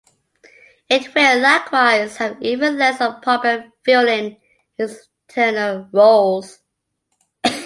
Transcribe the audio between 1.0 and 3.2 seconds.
will likewise have even less of a